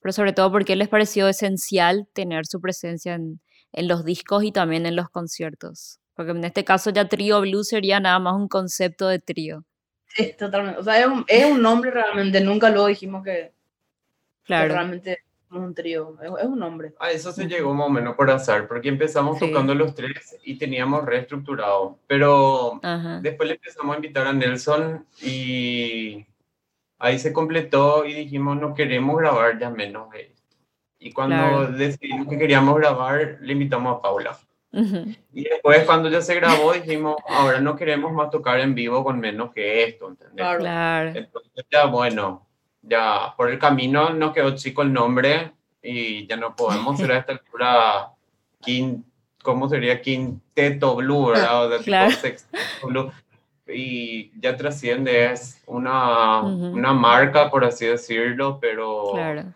[0.00, 3.40] pero sobre todo porque les pareció esencial tener su presencia en,
[3.72, 5.98] en los discos y también en los conciertos.
[6.14, 9.64] Porque en este caso ya trío blues sería nada más un concepto de trío.
[10.08, 10.80] Sí, totalmente.
[10.80, 12.40] O sea, es un, es un nombre realmente.
[12.40, 13.54] Nunca luego dijimos que, que
[14.44, 14.74] Claro.
[14.74, 15.18] realmente
[15.60, 16.16] un trío.
[16.22, 16.94] Es, es un nombre.
[16.98, 19.46] A eso se llegó más o menos por azar, porque empezamos Sí.
[19.48, 21.98] tocando los tres y teníamos reestructurado.
[22.06, 23.20] Pero Ajá.
[23.20, 26.26] después le empezamos a invitar a Nelson y
[26.98, 30.42] ahí se completó y dijimos no queremos grabar ya menos de esto.
[30.98, 31.66] Y cuando Claro.
[31.72, 34.36] decidimos que queríamos grabar, le invitamos a Paula.
[35.32, 39.18] Y después cuando ya se grabó dijimos, ahora no queremos más tocar en vivo con
[39.18, 40.34] menos que esto, ¿entendés?
[40.36, 40.58] Claro.
[40.60, 41.08] Claro.
[41.14, 42.45] Entonces ya bueno,
[42.88, 47.18] ya por el camino nos quedó chico el nombre y ya no podemos ser a
[47.18, 48.12] esta altura
[49.42, 50.00] ¿cómo sería?
[50.00, 51.66] Quinteto Blue, ¿verdad?
[51.66, 52.10] O sea, tipo Claro.
[52.10, 53.12] sexteto Blue.
[53.68, 59.54] Y ya trasciende, es una, una marca, por así decirlo, pero Claro.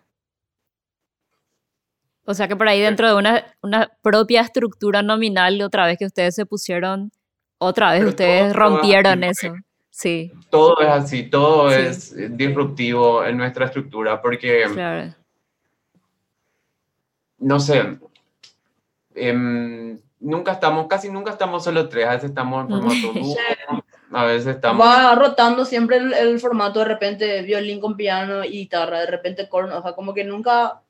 [2.24, 6.06] O sea que por ahí dentro de una, una propia estructura nominal, otra vez que
[6.06, 7.10] ustedes se pusieron,
[7.58, 9.54] otra vez Pero ustedes rompieron eso.
[9.90, 11.76] Sí, todo es así, todo Sí.
[11.76, 15.14] es disruptivo en nuestra estructura, porque claro.
[17.38, 17.98] no sé,
[19.14, 23.36] em, nunca estamos, casi nunca estamos solo tres, a veces estamos en formato dúo,
[24.12, 24.86] a veces estamos...
[24.86, 29.48] Va rotando siempre el, el formato, de repente violín con piano y guitarra, de repente
[29.48, 30.82] corno, o sea, como que nunca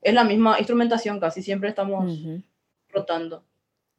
[0.00, 2.18] es la misma instrumentación, casi siempre estamos
[2.90, 3.42] rotando.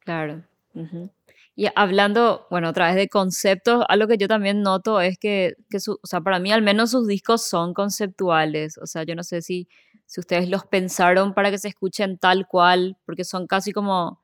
[0.00, 0.42] Claro.
[0.74, 1.10] ujú.
[1.58, 5.80] Y hablando, bueno, otra vez de conceptos, algo que yo también noto es que, que
[5.80, 8.78] su- o sea, para mí al menos sus discos son conceptuales.
[8.78, 9.68] O sea, yo no sé si,
[10.06, 14.22] si ustedes los pensaron para que se escuchen tal cual, porque son casi como,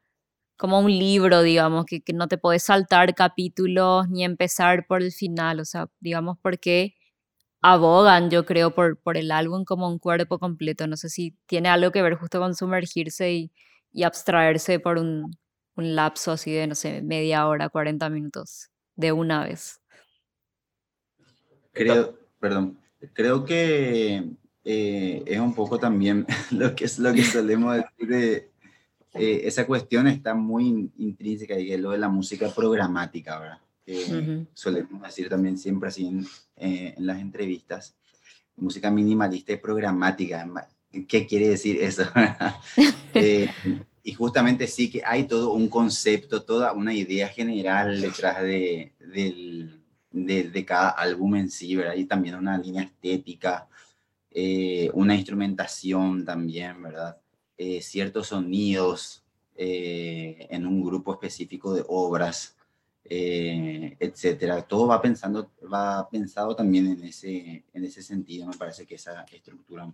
[0.58, 5.12] como un libro, digamos, que, que no te podés saltar capítulos ni empezar por el
[5.12, 5.60] final.
[5.60, 6.94] O sea, digamos, porque
[7.62, 10.86] abogan, yo creo, por, por el álbum como un cuerpo completo.
[10.86, 13.52] No sé si tiene algo que ver justo con sumergirse y,
[13.92, 15.30] y abstraerse por un,
[15.76, 19.80] un lapso así de, no sé, media hora, 40 minutos, de una vez.
[21.72, 22.78] Creo, perdón,
[23.12, 24.24] Creo que
[24.64, 28.50] eh, es un poco también lo que es lo que solemos decir de
[29.14, 33.58] eh, esa cuestión está muy intrínseca y es lo de la música programática, ¿verdad?
[34.54, 37.94] Solemos decir también siempre así en, eh, en, las entrevistas,
[38.56, 40.48] música minimalista y programática.
[41.06, 42.04] ¿Qué quiere decir eso?
[44.06, 50.44] y justamente sí que hay todo un concepto, toda una idea general detrás de, de,
[50.50, 51.94] de cada álbum en sí, ¿verdad?
[51.94, 53.66] Y también una línea estética,
[54.30, 57.16] eh, una instrumentación también, ¿verdad?
[57.56, 59.24] Eh, ciertos sonidos
[59.56, 62.56] eh, en un grupo específico de obras,
[63.06, 64.62] etcétera.
[64.62, 69.24] Todo va pensando, va pensado también en ese, en ese sentido, me parece que esa
[69.32, 69.90] estructura.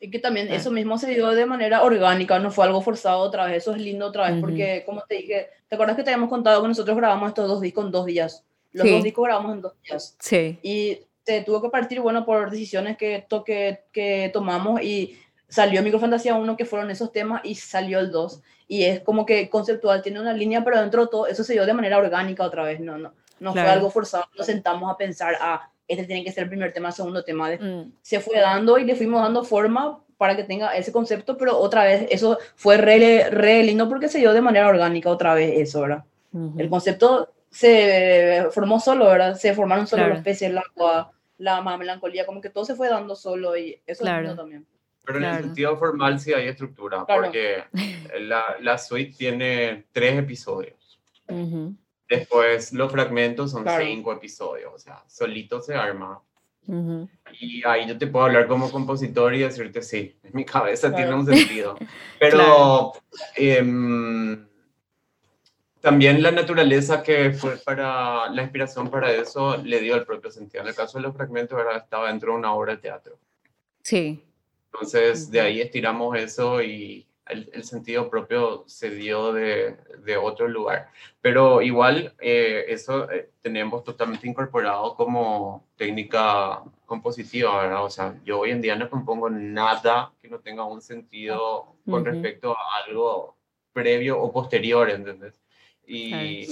[0.00, 3.46] Y que también eso mismo se dio de manera orgánica, no fue algo forzado otra
[3.46, 6.28] vez, eso es lindo otra vez, porque como te dije, ¿te acuerdas que te habíamos
[6.28, 8.44] contado que nosotros grabamos estos dos discos en dos días?
[8.72, 10.16] Los dos discos grabamos en dos días.
[10.20, 10.58] Sí.
[10.62, 11.00] Y
[11.44, 16.64] tuvo que partir, bueno, por decisiones que, toque, que tomamos y salió Microfantasía 1, que
[16.64, 18.42] fueron esos temas, y salió el 2.
[18.68, 21.66] Y es como que conceptual, tiene una línea, pero dentro de todo eso se dio
[21.66, 25.36] de manera orgánica otra vez, no, no, no fue algo forzado, nos sentamos a pensar,
[25.40, 27.50] ah, este tiene que ser el primer tema, el segundo tema.
[27.50, 27.92] Mm.
[28.02, 31.84] Se fue dando y le fuimos dando forma para que tenga ese concepto, pero otra
[31.84, 35.80] vez eso fue re, re lindo porque se dio de manera orgánica otra vez eso,
[35.80, 36.04] ¿verdad?
[36.58, 39.34] El concepto se formó solo, ¿verdad?
[39.34, 43.16] Se formaron solo los peces, el agua, la melancolía, como que todo se fue dando
[43.16, 44.66] solo y eso es lindo también.
[45.04, 47.64] Pero en el sentido formal sí hay estructura, porque
[48.20, 51.00] la, la, suite tiene tres episodios.
[52.08, 56.22] Después los fragmentos son cinco episodios, o sea, solito se arma.
[57.40, 61.14] Y ahí yo te puedo hablar como compositor y decirte, sí, en mi cabeza tiene
[61.14, 61.76] un sentido.
[62.20, 62.92] Pero
[63.36, 64.46] em,
[65.80, 70.62] también la naturaleza que fue para la inspiración para eso le dio el propio sentido.
[70.62, 71.78] En el caso de los fragmentos, ¿verdad?
[71.78, 73.18] estaba dentro de una obra de teatro.
[73.82, 74.22] Sí.
[74.66, 80.90] Entonces, de ahí estiramos eso y el, sentido propio se dio de, de otro lugar.
[81.20, 87.84] Pero igual, eh, eso eh, tenemos totalmente incorporado como técnica compositiva, ¿verdad?
[87.84, 92.04] O sea, yo hoy en día no compongo nada que no tenga un sentido con
[92.04, 93.36] respecto a algo
[93.72, 95.40] previo o posterior, ¿entendés?
[95.86, 96.46] Y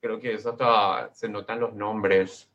[0.00, 2.48] creo que eso hasta se notan los nombres.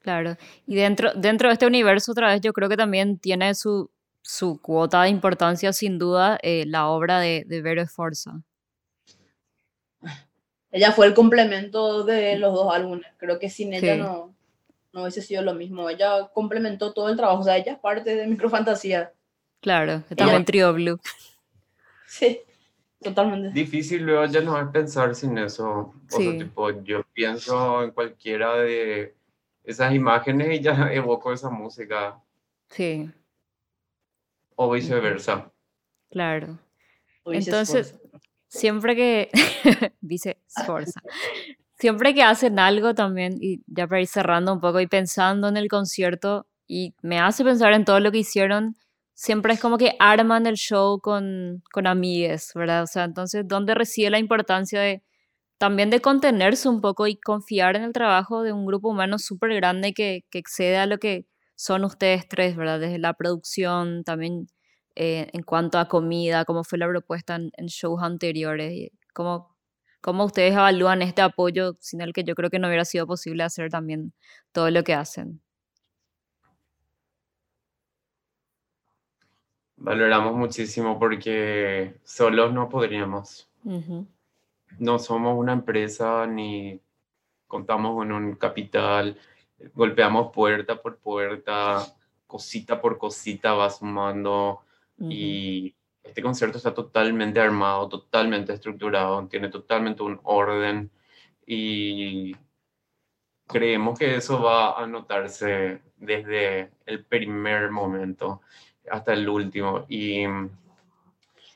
[0.00, 3.90] Claro, y dentro, dentro de este universo otra vez yo creo que también tiene su,
[4.22, 8.42] su cuota de importancia sin duda eh, la obra de, de Vero Forza.
[10.70, 14.34] Ella fue el complemento de los dos álbumes, creo que sin ella no,
[14.92, 18.14] no hubiese sido lo mismo, ella complementó todo el trabajo, o sea, ella es parte
[18.14, 19.12] de Microfantasía.
[19.60, 20.98] Claro, también Trio Blue.
[22.10, 22.40] Sí.
[23.00, 23.50] Totalmente.
[23.50, 25.94] Difícil luego ya no es pensar sin eso.
[26.08, 29.14] tipo, yo pienso en cualquiera de
[29.62, 32.20] esas imágenes y ya evoco esa música.
[32.68, 33.08] Sí.
[34.60, 35.52] O viceversa.
[36.10, 36.58] Claro.
[37.26, 37.98] Entonces,
[38.48, 39.30] siempre que.
[40.00, 41.00] viceversa.
[41.78, 45.56] siempre que hacen algo también, y ya para ir cerrando un poco y pensando en
[45.56, 48.74] el concierto, y me hace pensar en todo lo que hicieron
[49.18, 52.84] siempre es como que arman el show con, con amigues, ¿verdad?
[52.84, 55.02] O sea, entonces, ¿dónde reside la importancia de
[55.58, 59.54] también de contenerse un poco y confiar en el trabajo de un grupo humano súper
[59.56, 61.26] grande que, que, excede a lo que
[61.58, 62.78] son ustedes tres, ¿verdad?
[62.78, 64.46] Desde la producción, también
[64.94, 69.56] eh, en cuanto a comida, cómo fue la propuesta en, shows anteriores, cómo,
[70.00, 73.42] cómo ustedes evalúan este apoyo sin el que yo creo que no hubiera sido posible
[73.42, 74.12] hacer también
[74.52, 75.42] todo lo que hacen.
[79.78, 83.48] valoramos muchísimo porque solos no podríamos.
[84.78, 86.80] No somos una empresa ni
[87.46, 89.18] contamos con un capital,
[89.74, 91.86] golpeamos puerta por puerta,
[92.26, 94.62] cosita por cosita va sumando
[95.00, 100.90] y este concierto está totalmente armado, totalmente estructurado, tiene totalmente un orden
[101.46, 102.34] y
[103.46, 108.42] creemos que eso va a notarse desde el primer momento
[108.90, 109.84] hasta el último.
[109.88, 110.24] Y,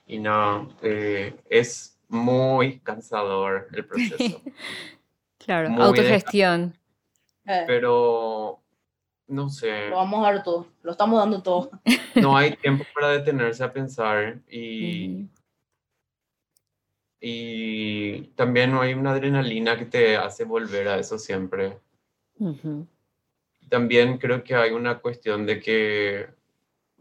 [0.06, 4.42] y no, eh, es muy cansador el proceso.
[5.38, 6.76] claro, autogestión.
[7.46, 7.64] Eh.
[7.66, 8.60] Pero,
[9.26, 9.88] no sé.
[9.88, 11.70] Lo vamos a dar todo, lo estamos dando todo.
[12.14, 15.28] No hay tiempo para detenerse a pensar y...
[17.24, 21.78] Y también no hay una adrenalina que te hace volver a eso siempre.
[23.68, 26.28] También creo que hay una cuestión de que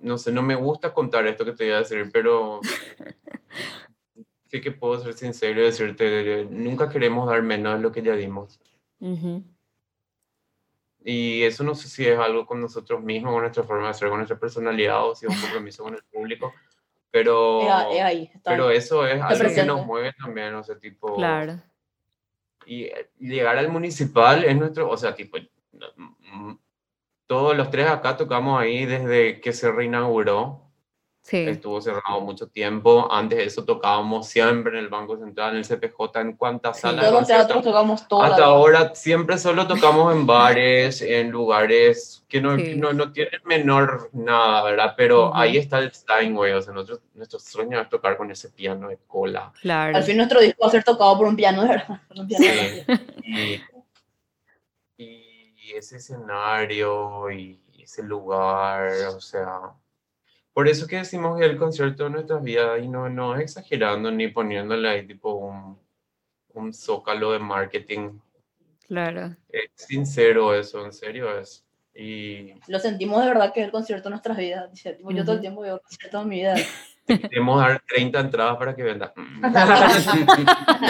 [0.01, 2.60] no sé, no me gusta contar esto que te voy a decir, pero
[4.47, 8.15] sí que puedo ser sincero y decirte, nunca queremos dar menos de lo que ya
[8.15, 8.60] dimos.
[11.03, 14.09] Y eso no sé si es algo con nosotros mismos, con nuestra forma de ser,
[14.09, 16.53] con nuestra personalidad o si es un compromiso con el público.
[17.09, 18.31] Pero, ahí.
[18.43, 19.65] pero eso es algo que presente.
[19.65, 21.15] nos mueve también, o sea, tipo...
[21.15, 21.61] Claro.
[22.65, 25.37] Y eh, llegar al municipal es nuestro, o sea, tipo,
[27.27, 30.70] todos los tres acá tocamos ahí desde que se reinauguró.
[31.23, 31.38] Sí.
[31.38, 33.07] Estuvo cerrado mucho tiempo.
[33.12, 36.81] Antes de eso tocábamos siempre en el Banco Central, en el CPJ, en cuantas Sí.
[36.81, 42.25] salas de Todos teatros tocamos toda Hasta ahora siempre solo tocamos en bares, en lugares
[42.27, 42.63] que no, Sí.
[42.63, 44.95] que no, no tienen menor nada, ¿verdad?
[44.97, 48.89] Pero ahí está el Steinway, o sea, nosotros, nuestro sueño es tocar con ese piano
[48.89, 49.53] de cola.
[49.62, 49.95] Claro.
[49.97, 52.01] Al fin nuestro disco va a ser tocado por un piano, de verdad.
[52.07, 52.99] por un piano de verdad.
[53.23, 53.62] Y,
[54.97, 59.60] y ese escenario y ese lugar, o sea,
[60.53, 64.11] por eso que decimos que el concierto de nuestras vidas, y no, no es exagerando
[64.11, 65.77] ni poniéndole ahí tipo un,
[66.53, 68.19] un zócalo de marketing,
[68.87, 69.35] Claro.
[69.49, 71.65] es sincero eso, en serio es.
[71.95, 74.69] Y Lo sentimos de verdad que es el concierto de nuestras vidas.
[74.71, 76.55] Dice, tipo, Yo todo el tiempo veo conciertos en mi vida.
[77.31, 79.13] queremos dar 30 entradas para que venda.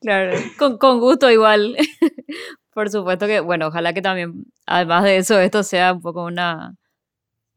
[0.00, 1.76] Claro, con, con gusto igual.
[2.74, 6.76] Por supuesto que, bueno, ojalá que también, además de eso, esto sea un poco una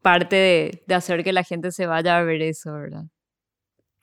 [0.04, 3.04] parte de, de hacer que la gente se vaya a ver eso, ¿verdad?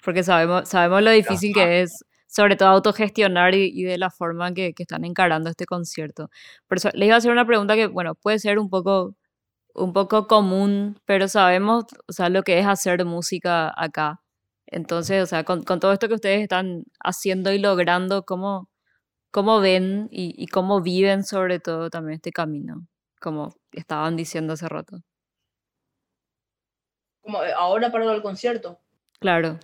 [0.03, 4.51] Porque sabemos, sabemos lo difícil que es, sobre todo autogestionar y, y de la forma
[4.53, 6.29] que, que están encarando este concierto.
[6.67, 9.15] Por eso les iba a hacer una pregunta que, bueno, puede ser un poco,
[9.75, 14.21] un poco común, pero sabemos, o sea, lo que es hacer música acá.
[14.67, 18.69] Entonces, o sea, con, con todo esto que ustedes están haciendo y logrando, ¿cómo,
[19.31, 22.87] cómo ven y, y cómo viven sobre todo también este camino?
[23.21, 25.03] Como estaban diciendo hace rato.
[27.21, 28.79] Como eh, ahora para el concierto.
[29.19, 29.59] Claro,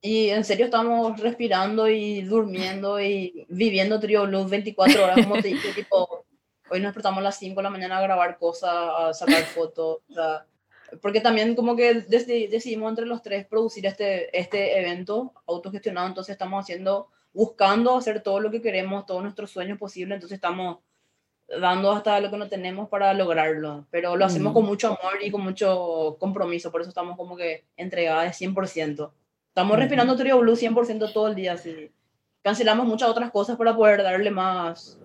[0.00, 5.48] Y en serio estamos respirando y durmiendo y viviendo Trio Blues 24 horas, como te
[5.48, 6.24] dije, tipo,
[6.70, 9.98] hoy nos despertamos a las 5 de la mañana a grabar cosas, a sacar fotos,
[10.08, 10.46] o sea,
[11.02, 16.32] porque también como que deci- decidimos entre los tres producir este, este evento autogestionado, entonces
[16.32, 20.78] estamos haciendo, buscando hacer todo lo que queremos, todos nuestros sueños posibles, entonces estamos
[21.48, 24.60] dando hasta lo que no tenemos para lograrlo, pero lo hacemos Ujú.
[24.60, 29.12] con mucho amor y con mucho compromiso, por eso estamos como que entregadas 100%.
[29.48, 29.80] Estamos Ujú.
[29.80, 31.90] respirando Trio Blue 100% todo el día, así.
[32.42, 34.98] Cancelamos muchas otras cosas para poder darle más,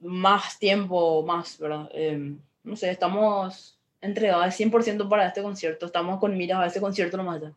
[0.00, 1.88] más tiempo, más, ¿verdad?
[1.92, 7.16] Eh, no sé, estamos entregadas 100% para este concierto, estamos con miras a ese concierto
[7.16, 7.52] nomás ya.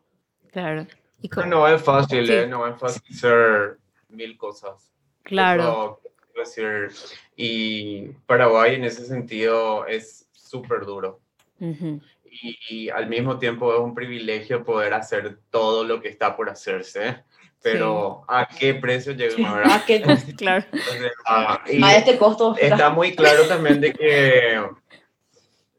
[0.52, 0.88] claro.
[1.24, 2.34] Y co- Pero no es fácil, Sí.
[2.34, 2.47] ¿eh?
[2.47, 3.78] No es fácil hacer
[4.10, 4.91] mil cosas.
[5.21, 6.89] claro, Eso decir,
[7.36, 11.20] y Paraguay en ese sentido es súper duro.
[11.60, 16.50] Y, y al mismo tiempo es un privilegio poder hacer todo lo que está por
[16.50, 17.24] hacerse.
[17.62, 19.76] Pero ¿a qué precio llegamos ahora?
[19.76, 20.32] ¿A qué costo?
[20.36, 22.56] claro, Entonces, ah, A este costo.
[22.58, 24.60] está muy claro también de que,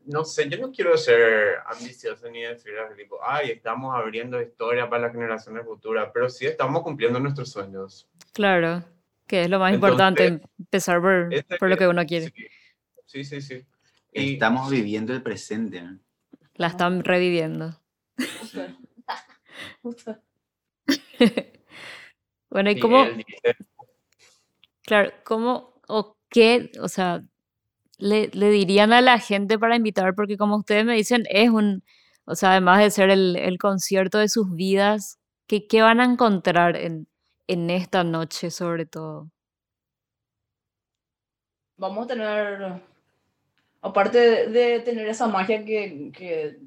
[0.04, 4.88] no sé, yo no quiero ser ambicioso ni decir así, tipo, ay, estamos abriendo historia
[4.88, 8.08] para las generaciones futuras, pero sí estamos cumpliendo nuestros sueños.
[8.32, 8.84] claro.
[9.32, 12.34] Que es lo más Entonces, importante, empezar por, Este por lo que uno quiere.
[13.06, 13.64] Sí, sí, sí.
[14.12, 15.80] Y Estamos viviendo el presente.
[15.80, 15.98] ¿no?
[16.56, 17.80] La están reviviendo.
[22.50, 23.06] Bueno, ¿y cómo,
[24.82, 27.24] claro, cómo o qué, o sea,
[27.96, 30.14] le, le dirían a la gente para invitar?
[30.14, 31.82] Porque como ustedes me dicen, es un,
[32.26, 36.04] o sea, además de ser el, el concierto de sus vidas, ¿qué, qué van a
[36.04, 37.08] encontrar en,
[37.52, 39.30] en esta noche sobre todo?
[41.76, 42.80] Vamos a tener,
[43.80, 46.58] aparte de, tener esa magia que, que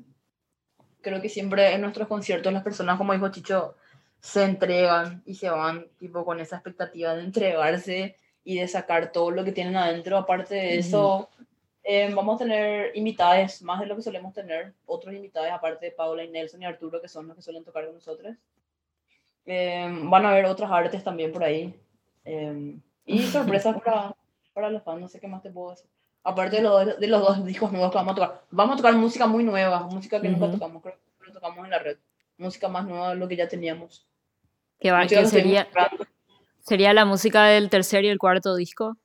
[1.02, 3.76] creo que siempre en nuestros conciertos las personas, como dijo Chicho,
[4.20, 9.32] se entregan y se van tipo con esa expectativa de entregarse y de sacar todo
[9.32, 10.18] lo que tienen adentro.
[10.18, 11.30] Aparte de eso,
[11.84, 15.92] eh, vamos a tener invitados, más de lo que solemos tener, otros invitados, aparte de
[15.92, 18.36] Paula y Nelson y Arturo, que son los que suelen tocar con nosotros.
[19.46, 21.74] Eh, van a haber otras artes también por ahí.
[22.24, 24.16] eh, y sorpresas para,
[24.54, 25.90] para los fans, no sé qué más te puedo decir.
[26.24, 28.42] Aparte de los, de los dos discos nuevos que vamos a tocar.
[28.50, 30.54] Vamos a tocar música muy nueva, música que nunca Ujú.
[30.58, 31.98] tocamos, creo que lo tocamos en la red.
[32.38, 34.08] Música más nueva de lo que ya teníamos.
[34.80, 35.68] ¿Qué, va- que sería,
[36.60, 38.98] sería la música del tercer y el cuarto disco?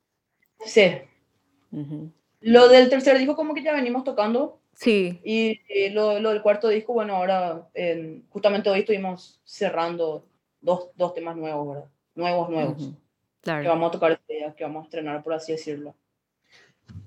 [0.64, 0.92] Sí.
[1.72, 2.10] Ujú.
[2.40, 6.40] Lo del tercer disco como que ya venimos tocando Sí, y, y lo, lo del
[6.40, 10.24] cuarto disco, bueno, ahora en- justamente hoy estuvimos cerrando
[10.60, 11.90] dos, dos temas nuevos, ¿verdad?
[12.14, 12.76] Nuevos, nuevos.
[12.82, 12.98] ujú, Que
[13.42, 13.68] claro.
[13.70, 15.94] vamos a tocar este día, que vamos a estrenar, por así decirlo.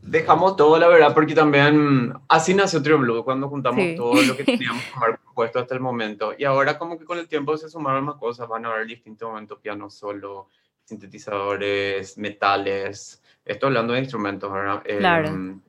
[0.02, 3.96] Dejamos todo, la verdad, porque también así nació Trio Blue, cuando juntamos Sí.
[3.96, 6.34] todo lo que teníamos que puesto hasta el momento.
[6.38, 9.28] Y ahora como que con el tiempo se sumaron más cosas, van a haber distintos
[9.28, 10.48] momentos, piano solo,
[10.84, 14.84] sintetizadores, metales, estoy hablando de instrumentos, ¿verdad?
[14.84, 15.28] Claro.
[15.30, 15.62] Em,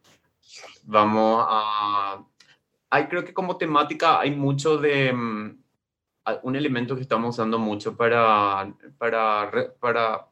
[0.85, 2.23] vamos a...
[2.91, 5.13] Hay, creo que como temática hay mucho de...
[6.43, 9.51] un elemento que estamos usando mucho para, para,
[9.81, 10.27] para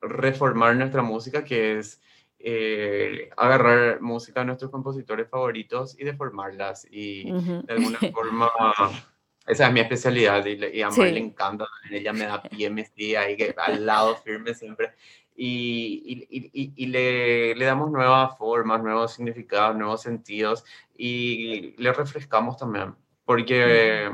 [0.00, 2.00] reformar nuestra música, que es
[2.38, 6.86] eh, agarrar música de nuestros compositores favoritos y deformarlas.
[6.90, 7.62] Y Ujú.
[7.66, 8.50] de alguna forma,
[9.46, 11.14] esa es mi especialidad y, y a Mar Sí.
[11.14, 14.92] le encanta, ella me da pie, me sigue ahí que al lado firme siempre.
[15.34, 20.62] Y, y- y- le, le damos nuevas formas, nuevos significados, nuevos sentidos
[20.96, 24.10] y le refrescamos también, porque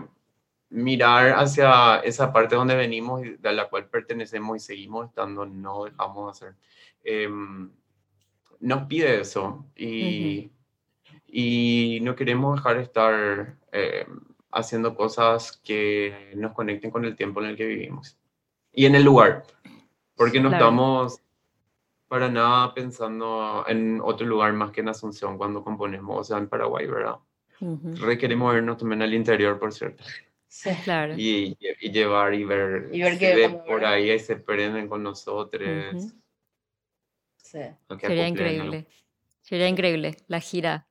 [0.70, 5.84] mirar hacia esa parte donde venimos y de la cual pertenecemos y seguimos estando, no
[5.84, 6.58] dejamos de hacer.
[7.04, 7.70] Em,
[8.60, 10.50] nos pide eso y,
[11.26, 14.06] y no queremos dejar de estar eh,
[14.50, 18.18] haciendo cosas que nos conecten con el tiempo en el que vivimos
[18.72, 19.44] y en el lugar,
[20.16, 20.64] porque no Claro.
[20.64, 21.20] estamos
[22.08, 26.48] para nada pensando en otro lugar más que en Asunción cuando componemos, o sea, en
[26.48, 27.16] Paraguay, ¿verdad?
[27.60, 27.94] Ujú.
[27.96, 30.04] Requerimos vernos también al interior, por cierto,
[30.50, 30.70] Sí.
[30.84, 31.14] Claro.
[31.16, 34.88] y, y llevar y ver, Y ver que como por ver- ahí y se prenden
[34.88, 35.68] con nosotros.
[35.94, 36.12] Ujú.
[37.36, 37.58] sí.
[37.88, 38.86] o que Sería acoplen increíble.
[39.42, 40.86] Sería increíble la gira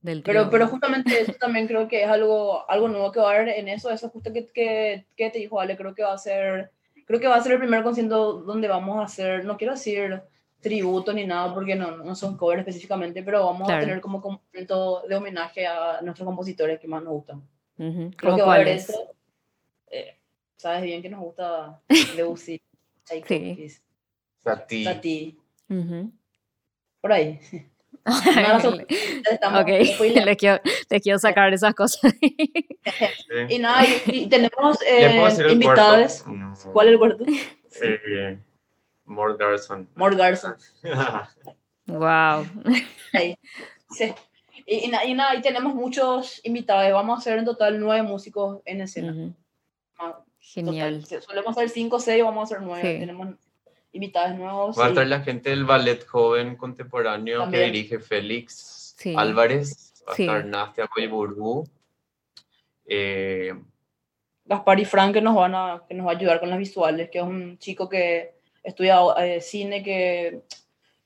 [0.00, 0.50] del Pero, trío.
[0.50, 3.68] pero justamente eso también creo que es algo, algo nuevo que va a haber en
[3.68, 6.70] eso, eso justo que, que, que te dijo Ale, creo que va a ser,
[7.06, 10.22] creo que va a ser el primer concierto donde vamos a hacer, no quiero decir
[10.60, 13.82] tributo ni nada porque no, no son covers específicamente, pero vamos Claro.
[13.82, 17.42] a tener como momento de homenaje a nuestros compositores que más nos gustan.
[17.78, 19.14] Creo ¿Cómo que va a haber eso.
[19.90, 20.16] Eh,
[20.56, 21.80] Sabes bien que nos gusta
[22.16, 22.60] Debussy,
[23.04, 23.70] Tchaikovsky,
[24.42, 24.84] Satie.
[24.84, 25.36] Satie,
[27.00, 27.38] por ahí.
[28.06, 28.14] No,
[29.30, 29.68] estamos- ok,
[30.24, 32.00] les quiero, les quiero sacar esas cosas.
[33.28, 33.54] Sí.
[33.54, 36.24] Y nada, y, y tenemos ¿Le puedo eh, invitados.
[36.72, 37.24] ¿Cuál es el cuarto?
[37.82, 38.38] eh,
[39.04, 39.86] Mort Garson.
[39.94, 40.56] Mort Garson.
[41.86, 42.46] wow.
[43.12, 43.36] Ahí.
[43.90, 44.14] Sí.
[44.70, 46.92] Y, y, na- y nada, y tenemos muchos invitados.
[46.92, 49.32] Vamos a hacer en total nueve músicos en escena.
[49.98, 51.00] Ah, Genial.
[51.02, 51.22] total.
[51.22, 52.82] Solemos hacer cinco o seis, vamos a hacer nueve.
[52.94, 53.00] Sí.
[53.00, 53.28] Tenemos
[53.92, 54.78] invitados nuevos.
[54.78, 57.62] Va a y- estar la gente del ballet joven contemporáneo También.
[57.62, 59.14] que dirige Félix Sí.
[59.16, 59.94] Álvarez.
[60.06, 60.22] Va a Sí.
[60.24, 60.88] estar Nastia.
[62.86, 63.54] Eh,
[64.44, 67.10] Gaspar y Frank que nos van a, que nos va a ayudar con las visuales,
[67.10, 70.42] que es un chico que estudia eh, cine, que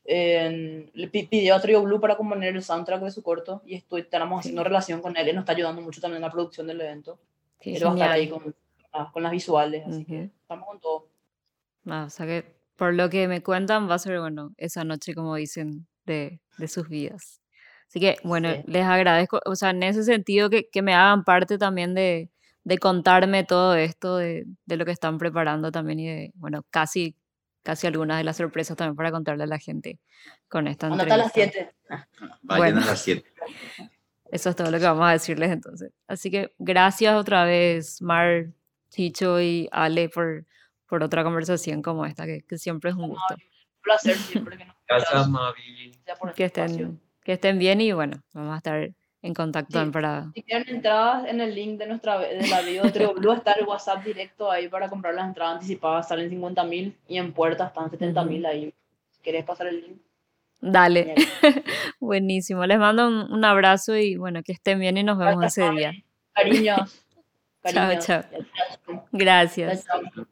[0.04, 3.74] eh, le pi- pidió a Trio Blue para componer el soundtrack de su corto y
[3.76, 6.66] estoy, estamos haciendo relación con él y nos está ayudando mucho también en la producción
[6.66, 7.18] del evento.
[7.60, 8.54] Qué Él va a estar ahí con,
[8.92, 10.30] ah, con las visuales, así que Ujú.
[10.42, 11.06] estamos con todo.
[11.86, 15.14] Ah, o sea que por lo que me cuentan va a ser, bueno, esa noche,
[15.14, 17.40] como dicen, de, de sus vidas.
[17.88, 18.62] Así que, bueno, Sí.
[18.66, 22.30] les agradezco, o sea, en ese sentido que, que me hagan parte también de,
[22.64, 27.14] de contarme todo esto, de, de lo que están preparando también y de, bueno, casi,
[27.62, 29.98] casi algunas de las sorpresas también para contarle a la gente
[30.48, 31.74] con esta Andate a las entrevista.
[31.88, 32.06] 7.
[32.42, 32.80] Vayan Bueno.
[32.82, 33.24] a las 7.
[34.32, 35.92] Eso es todo lo que vamos a decirles entonces.
[36.08, 38.46] Así que gracias otra vez, Mar,
[38.88, 40.46] Chicho y Ale, por,
[40.86, 43.34] por otra conversación como esta, que, que siempre es un gusto.
[43.34, 45.92] Un placer siempre que nos gracias, Mavi.
[46.34, 48.90] Que estén, que estén bien y bueno, vamos a estar
[49.22, 49.72] en contacto Sí.
[49.74, 50.30] también para...
[50.34, 53.66] Si quieren entradas en el link de nuestra de la bio de Blue está el
[53.66, 57.90] WhatsApp directo ahí para comprar las entradas anticipadas, salen 50 mil y en puerta están
[57.90, 58.74] 70 mil ahí.
[59.10, 59.96] Si quieres pasar el link.
[60.60, 61.14] Dale,
[62.00, 62.64] buenísimo.
[62.66, 65.92] Les mando un, un abrazo y bueno, que estén bien y nos vemos ese día.
[66.34, 67.04] Cariños.
[67.62, 68.04] Cariños.
[68.04, 68.22] chao.
[68.22, 68.42] Chao,
[68.86, 69.04] chao.
[69.12, 69.84] Gracias.
[69.84, 70.26] Chao, chao.